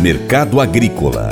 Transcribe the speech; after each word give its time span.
Mercado 0.00 0.60
Agrícola 0.60 1.28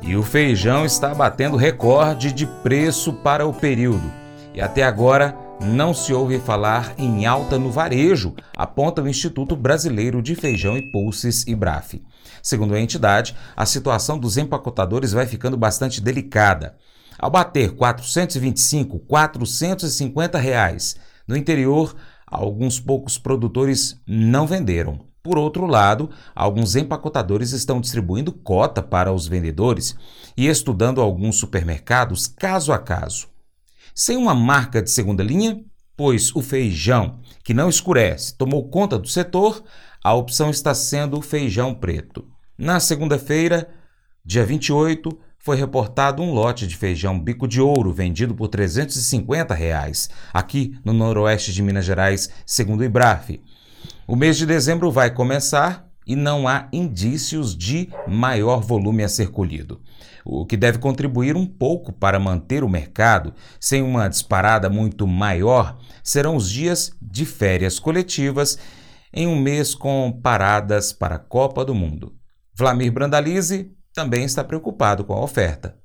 E 0.00 0.16
o 0.16 0.22
feijão 0.22 0.86
está 0.86 1.14
batendo 1.14 1.58
recorde 1.58 2.32
de 2.32 2.46
preço 2.46 3.12
para 3.12 3.46
o 3.46 3.52
período. 3.52 4.10
E 4.54 4.62
até 4.62 4.82
agora 4.82 5.36
não 5.60 5.92
se 5.92 6.14
ouve 6.14 6.38
falar 6.38 6.94
em 6.96 7.26
alta 7.26 7.58
no 7.58 7.70
varejo, 7.70 8.34
aponta 8.56 9.02
o 9.02 9.08
Instituto 9.08 9.54
Brasileiro 9.54 10.22
de 10.22 10.34
Feijão 10.34 10.78
e 10.78 10.90
Pulses, 10.90 11.46
IBRAF. 11.46 12.02
Segundo 12.42 12.74
a 12.74 12.80
entidade, 12.80 13.36
a 13.54 13.66
situação 13.66 14.18
dos 14.18 14.38
empacotadores 14.38 15.12
vai 15.12 15.26
ficando 15.26 15.58
bastante 15.58 16.00
delicada. 16.00 16.76
Ao 17.18 17.30
bater 17.30 17.68
R$ 17.68 17.76
425, 17.76 19.00
450 19.00 20.38
reais 20.38 20.96
no 21.26 21.36
interior, 21.36 21.94
alguns 22.26 22.80
poucos 22.80 23.18
produtores 23.18 24.00
não 24.06 24.46
venderam. 24.46 25.06
Por 25.22 25.38
outro 25.38 25.66
lado, 25.66 26.10
alguns 26.34 26.76
empacotadores 26.76 27.52
estão 27.52 27.80
distribuindo 27.80 28.30
cota 28.30 28.82
para 28.82 29.12
os 29.12 29.26
vendedores 29.26 29.96
e 30.36 30.46
estudando 30.46 31.00
alguns 31.00 31.36
supermercados 31.36 32.26
caso 32.26 32.72
a 32.72 32.78
caso. 32.78 33.28
Sem 33.94 34.16
uma 34.16 34.34
marca 34.34 34.82
de 34.82 34.90
segunda 34.90 35.22
linha, 35.22 35.64
pois 35.96 36.34
o 36.34 36.42
feijão, 36.42 37.20
que 37.42 37.54
não 37.54 37.68
escurece, 37.68 38.36
tomou 38.36 38.68
conta 38.68 38.98
do 38.98 39.08
setor, 39.08 39.64
a 40.02 40.12
opção 40.12 40.50
está 40.50 40.74
sendo 40.74 41.18
o 41.18 41.22
feijão 41.22 41.74
preto. 41.74 42.26
Na 42.58 42.78
segunda-feira, 42.78 43.68
dia 44.24 44.44
28, 44.44 45.18
foi 45.44 45.58
reportado 45.58 46.22
um 46.22 46.32
lote 46.32 46.66
de 46.66 46.74
feijão 46.74 47.20
bico 47.20 47.46
de 47.46 47.60
ouro 47.60 47.92
vendido 47.92 48.34
por 48.34 48.48
350 48.48 49.52
reais, 49.52 50.08
aqui 50.32 50.74
no 50.82 50.94
noroeste 50.94 51.52
de 51.52 51.62
Minas 51.62 51.84
Gerais, 51.84 52.30
segundo 52.46 52.80
o 52.80 52.84
IBRAF. 52.84 53.42
O 54.08 54.16
mês 54.16 54.38
de 54.38 54.46
dezembro 54.46 54.90
vai 54.90 55.10
começar 55.10 55.86
e 56.06 56.16
não 56.16 56.48
há 56.48 56.66
indícios 56.72 57.54
de 57.54 57.90
maior 58.08 58.62
volume 58.62 59.04
a 59.04 59.08
ser 59.08 59.28
colhido, 59.28 59.82
o 60.24 60.46
que 60.46 60.56
deve 60.56 60.78
contribuir 60.78 61.36
um 61.36 61.44
pouco 61.44 61.92
para 61.92 62.18
manter 62.18 62.64
o 62.64 62.68
mercado 62.68 63.34
sem 63.60 63.82
uma 63.82 64.08
disparada 64.08 64.70
muito 64.70 65.06
maior 65.06 65.78
serão 66.02 66.36
os 66.36 66.50
dias 66.50 66.90
de 67.02 67.26
férias 67.26 67.78
coletivas 67.78 68.58
em 69.12 69.26
um 69.26 69.38
mês 69.38 69.74
com 69.74 70.10
paradas 70.22 70.90
para 70.90 71.16
a 71.16 71.18
Copa 71.18 71.66
do 71.66 71.74
Mundo. 71.74 72.14
Vlamir 72.54 72.90
Brandalize 72.90 73.70
também 73.94 74.24
está 74.24 74.42
preocupado 74.42 75.04
com 75.04 75.14
a 75.14 75.22
oferta. 75.22 75.83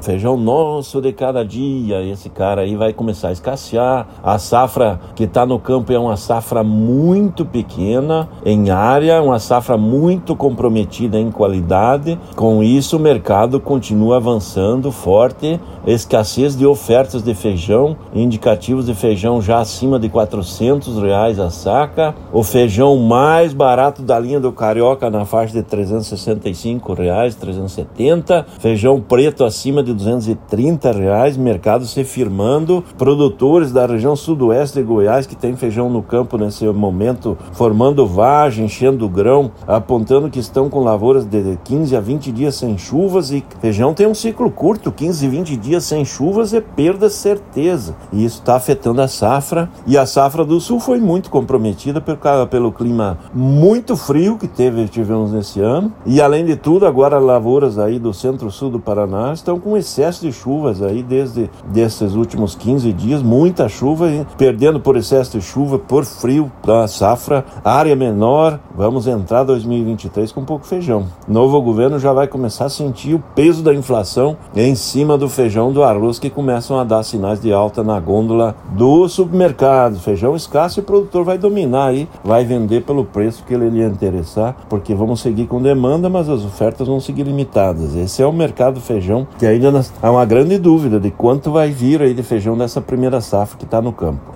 Feijão 0.00 0.36
nosso 0.36 1.00
de 1.00 1.12
cada 1.12 1.44
dia, 1.44 2.02
esse 2.02 2.28
cara 2.28 2.62
aí 2.62 2.76
vai 2.76 2.92
começar 2.92 3.28
a 3.28 3.32
escassear. 3.32 4.06
A 4.22 4.38
safra 4.38 5.00
que 5.14 5.24
está 5.24 5.44
no 5.44 5.58
campo 5.58 5.92
é 5.92 5.98
uma 5.98 6.16
safra 6.16 6.62
muito 6.62 7.44
pequena 7.44 8.28
em 8.44 8.70
área, 8.70 9.22
uma 9.22 9.38
safra 9.38 9.76
muito 9.76 10.36
comprometida 10.36 11.18
em 11.18 11.30
qualidade. 11.30 12.18
Com 12.34 12.62
isso, 12.62 12.96
o 12.96 13.00
mercado 13.00 13.58
continua 13.58 14.16
avançando 14.16 14.92
forte. 14.92 15.60
Escassez 15.86 16.56
de 16.56 16.66
ofertas 16.66 17.22
de 17.22 17.32
feijão, 17.32 17.96
indicativos 18.12 18.86
de 18.86 18.94
feijão 18.94 19.40
já 19.40 19.60
acima 19.60 20.00
de 20.00 20.08
400 20.08 21.00
reais 21.00 21.38
a 21.38 21.48
saca. 21.48 22.14
O 22.32 22.42
feijão 22.42 22.96
mais 22.96 23.52
barato 23.52 24.02
da 24.02 24.18
linha 24.18 24.40
do 24.40 24.50
Carioca 24.50 25.08
na 25.10 25.24
faixa 25.24 25.52
de 25.52 25.62
365 25.62 26.92
reais, 26.92 27.34
370. 27.36 28.46
Feijão 28.58 29.00
preto 29.00 29.44
acima 29.44 29.82
de 29.86 29.94
230 29.94 30.92
reais, 30.92 31.36
mercado 31.36 31.86
se 31.86 32.04
firmando, 32.04 32.84
produtores 32.98 33.72
da 33.72 33.86
região 33.86 34.16
sudoeste 34.16 34.78
de 34.78 34.84
Goiás 34.84 35.26
que 35.26 35.36
tem 35.36 35.56
feijão 35.56 35.88
no 35.88 36.02
campo 36.02 36.36
nesse 36.36 36.66
momento, 36.66 37.38
formando 37.52 38.06
vagem, 38.06 38.66
enchendo 38.66 39.08
grão, 39.08 39.50
apontando 39.66 40.28
que 40.28 40.38
estão 40.38 40.68
com 40.68 40.80
lavouras 40.80 41.24
de 41.24 41.58
15 41.64 41.96
a 41.96 42.00
20 42.00 42.32
dias 42.32 42.54
sem 42.54 42.76
chuvas. 42.76 43.30
E 43.30 43.44
feijão 43.60 43.94
tem 43.94 44.06
um 44.06 44.14
ciclo 44.14 44.50
curto, 44.50 44.90
15 44.90 45.26
a 45.26 45.30
20 45.30 45.56
dias 45.56 45.84
sem 45.84 46.04
chuvas 46.04 46.52
é 46.52 46.60
perda 46.60 47.08
certeza. 47.08 47.94
E 48.12 48.24
isso 48.24 48.40
está 48.40 48.56
afetando 48.56 49.00
a 49.00 49.08
safra. 49.08 49.70
E 49.86 49.96
a 49.96 50.06
safra 50.06 50.44
do 50.44 50.60
sul 50.60 50.80
foi 50.80 50.98
muito 50.98 51.30
comprometida 51.30 52.00
pelo, 52.00 52.46
pelo 52.46 52.72
clima 52.72 53.18
muito 53.32 53.96
frio 53.96 54.36
que 54.36 54.48
teve, 54.48 54.88
tivemos 54.88 55.32
nesse 55.32 55.60
ano. 55.60 55.92
E 56.04 56.20
além 56.20 56.44
de 56.44 56.56
tudo 56.56 56.86
agora 56.86 57.18
lavouras 57.18 57.78
aí 57.78 57.98
do 57.98 58.12
centro-sul 58.12 58.70
do 58.70 58.80
Paraná 58.80 59.32
estão 59.32 59.58
com 59.58 59.75
excesso 59.76 60.22
de 60.22 60.32
chuvas 60.32 60.82
aí 60.82 61.02
desde 61.02 61.50
desses 61.66 62.14
últimos 62.14 62.54
15 62.54 62.92
dias, 62.92 63.22
muita 63.22 63.68
chuva, 63.68 64.26
perdendo 64.36 64.80
por 64.80 64.96
excesso 64.96 65.38
de 65.38 65.44
chuva, 65.44 65.78
por 65.78 66.04
frio 66.04 66.50
da 66.64 66.86
safra, 66.88 67.44
área 67.64 67.96
menor, 67.96 68.58
vamos 68.74 69.06
entrar 69.06 69.44
2023 69.44 70.32
com 70.32 70.44
pouco 70.44 70.66
feijão. 70.66 71.06
Novo 71.26 71.60
governo 71.60 71.98
já 71.98 72.12
vai 72.12 72.26
começar 72.26 72.66
a 72.66 72.70
sentir 72.70 73.14
o 73.14 73.22
peso 73.34 73.62
da 73.62 73.74
inflação 73.74 74.36
em 74.54 74.74
cima 74.74 75.18
do 75.18 75.28
feijão 75.28 75.72
do 75.72 75.82
arroz 75.82 76.18
que 76.18 76.30
começam 76.30 76.78
a 76.78 76.84
dar 76.84 77.02
sinais 77.02 77.40
de 77.40 77.52
alta 77.52 77.82
na 77.82 77.98
gôndola 77.98 78.54
do 78.70 79.08
supermercado. 79.08 79.98
Feijão 79.98 80.36
escasso 80.36 80.80
e 80.80 80.82
o 80.82 80.84
produtor 80.84 81.24
vai 81.24 81.38
dominar 81.38 81.86
aí, 81.86 82.08
vai 82.24 82.44
vender 82.44 82.82
pelo 82.82 83.04
preço 83.04 83.44
que 83.44 83.54
ele 83.54 83.68
lhe 83.68 83.84
interessar, 83.84 84.56
porque 84.68 84.94
vamos 84.94 85.20
seguir 85.20 85.46
com 85.46 85.60
demanda, 85.60 86.08
mas 86.08 86.28
as 86.28 86.44
ofertas 86.44 86.86
vão 86.86 87.00
seguir 87.00 87.24
limitadas. 87.24 87.94
Esse 87.94 88.22
é 88.22 88.26
o 88.26 88.32
mercado 88.32 88.74
do 88.74 88.80
feijão 88.80 89.26
que 89.38 89.46
ainda 89.46 89.65
há 90.02 90.10
uma 90.10 90.24
grande 90.24 90.58
dúvida 90.58 91.00
de 91.00 91.10
quanto 91.10 91.50
vai 91.50 91.70
vir 91.70 92.02
aí 92.02 92.14
de 92.14 92.22
feijão 92.22 92.56
dessa 92.56 92.80
primeira 92.80 93.20
safra 93.20 93.58
que 93.58 93.64
está 93.64 93.80
no 93.80 93.92
campo. 93.92 94.35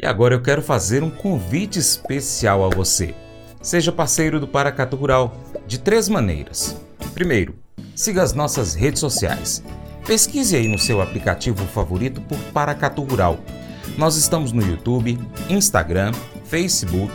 agora 0.05 0.35
eu 0.35 0.43
quero 0.43 0.63
fazer 0.63 1.03
um 1.03 1.11
convite 1.11 1.77
especial 1.79 2.65
a 2.65 2.69
você. 2.69 3.13
Seja 3.61 3.91
parceiro 3.91 4.39
do 4.39 4.47
Paracatu 4.47 4.95
Rural 4.97 5.35
de 5.67 5.79
três 5.79 6.09
maneiras. 6.09 6.89
Primeiro, 7.15 7.55
siga 7.95 8.23
as 8.23 8.33
nossas 8.33 8.75
redes 8.75 9.01
sociais. 9.01 9.63
Pesquise 10.07 10.57
aí 10.57 10.67
no 10.67 10.79
seu 10.79 11.01
aplicativo 11.01 11.65
favorito 11.67 12.21
por 12.23 12.39
Paracatu 12.53 13.03
Rural. 13.03 13.39
Nós 13.97 14.17
estamos 14.17 14.53
no 14.53 14.63
YouTube, 14.63 15.19
Instagram, 15.49 16.13
Facebook, 16.45 17.13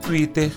Twitter, 0.00 0.50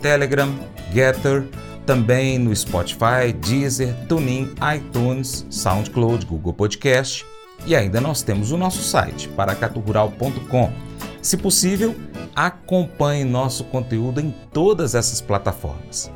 Telegram, 0.00 0.52
Getter, 0.92 1.46
também 1.86 2.38
no 2.38 2.54
Spotify, 2.54 3.32
Deezer, 3.40 3.94
TuneIn, 4.08 4.54
iTunes, 4.76 5.46
SoundCloud, 5.50 6.26
Google 6.26 6.52
Podcast 6.52 7.24
e 7.66 7.76
ainda 7.76 8.00
nós 8.00 8.22
temos 8.22 8.50
o 8.50 8.56
nosso 8.56 8.82
site 8.82 9.28
paracaturural.com. 9.28 10.72
Se 11.20 11.36
possível, 11.36 11.94
acompanhe 12.34 13.24
nosso 13.24 13.64
conteúdo 13.64 14.20
em 14.20 14.34
todas 14.52 14.94
essas 14.94 15.20
plataformas. 15.20 16.10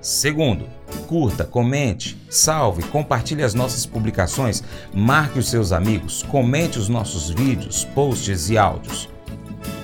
Segundo, 0.00 0.66
curta, 1.08 1.44
comente, 1.44 2.16
salve, 2.30 2.82
compartilhe 2.84 3.42
as 3.42 3.52
nossas 3.52 3.84
publicações, 3.84 4.62
marque 4.94 5.38
os 5.38 5.48
seus 5.48 5.72
amigos, 5.72 6.22
comente 6.22 6.78
os 6.78 6.88
nossos 6.88 7.30
vídeos, 7.30 7.84
posts 7.84 8.48
e 8.48 8.56
áudios. 8.56 9.08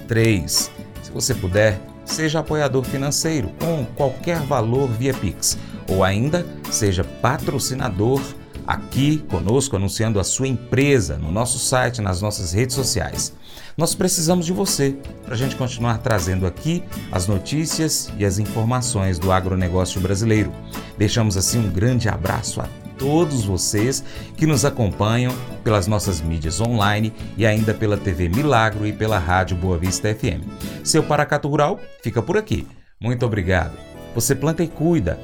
3. 0.07 0.71
Se 1.03 1.11
você 1.11 1.35
puder, 1.35 1.81
seja 2.05 2.39
apoiador 2.39 2.85
financeiro 2.85 3.51
com 3.59 3.85
qualquer 3.97 4.39
valor 4.41 4.89
via 4.89 5.13
Pix, 5.15 5.59
ou 5.89 6.05
ainda 6.05 6.47
seja 6.71 7.03
patrocinador 7.03 8.23
aqui 8.67 9.19
conosco 9.29 9.77
anunciando 9.77 10.21
a 10.21 10.25
sua 10.25 10.49
empresa 10.49 11.17
no 11.17 11.31
nosso 11.31 11.59
site, 11.59 12.01
nas 12.01 12.21
nossas 12.21 12.53
redes 12.53 12.75
sociais. 12.75 13.33
Nós 13.77 13.95
precisamos 13.95 14.47
de 14.47 14.53
você 14.53 14.97
para 15.25 15.35
a 15.35 15.37
gente 15.37 15.57
continuar 15.57 15.99
trazendo 15.99 16.47
aqui 16.47 16.85
as 17.11 17.27
notícias 17.27 18.11
e 18.17 18.25
as 18.25 18.39
informações 18.39 19.19
do 19.19 19.33
agronegócio 19.33 20.01
brasileiro. 20.01 20.53
Deixamos 20.97 21.37
assim 21.37 21.59
um 21.59 21.71
grande 21.71 22.09
abraço 22.09 22.61
a 22.61 22.69
todos 22.97 23.45
vocês 23.45 24.05
que 24.37 24.47
nos 24.47 24.65
acompanham 24.65 25.35
pelas 25.65 25.87
nossas 25.87 26.21
mídias 26.21 26.61
online 26.61 27.13
e 27.37 27.45
ainda 27.45 27.75
pela 27.75 27.97
TV 27.97 28.29
Milagro 28.29 28.87
e 28.87 28.93
pela 28.93 29.19
Rádio 29.19 29.57
Boa 29.57 29.77
Vista 29.77 30.15
FM. 30.15 30.47
Seu 30.85 31.03
Paracato 31.03 31.49
Rural 31.49 31.81
fica 32.03 32.23
por 32.23 32.37
aqui. 32.37 32.67
Muito 33.01 33.27
obrigado. 33.27 33.77
Você 34.15 34.35
planta 34.35 34.63
e 34.63 34.69
cuida. 34.69 35.19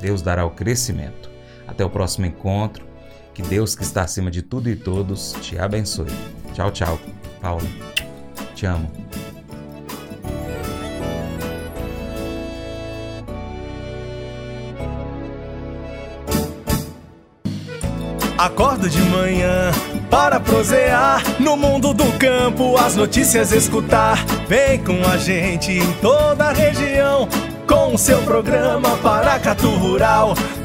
Deus 0.00 0.22
dará 0.22 0.44
o 0.44 0.50
crescimento. 0.50 1.31
Até 1.66 1.84
o 1.84 1.90
próximo 1.90 2.26
encontro. 2.26 2.84
Que 3.34 3.42
Deus 3.42 3.74
que 3.74 3.82
está 3.82 4.02
acima 4.02 4.30
de 4.30 4.42
tudo 4.42 4.68
e 4.68 4.76
todos 4.76 5.34
te 5.40 5.58
abençoe. 5.58 6.10
Tchau, 6.52 6.70
tchau. 6.70 6.98
Paula. 7.40 7.62
Te 8.54 8.66
amo. 8.66 8.90
Acordo 18.42 18.88
de 18.88 19.00
manhã 19.02 19.70
para 20.10 20.40
prosear 20.40 21.22
no 21.40 21.56
mundo 21.56 21.94
do 21.94 22.10
campo, 22.18 22.76
as 22.76 22.96
notícias 22.96 23.52
escutar. 23.52 24.18
Vem 24.48 24.82
com 24.82 25.00
a 25.06 25.16
gente 25.16 25.70
em 25.70 25.92
toda 26.00 26.46
a 26.46 26.52
região 26.52 27.28
com 27.68 27.94
o 27.94 27.98
seu 27.98 28.20
programa 28.22 28.98
Paracatu 28.98 29.70
Rural. 29.70 30.34